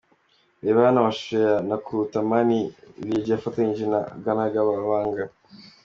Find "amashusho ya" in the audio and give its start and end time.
0.99-1.53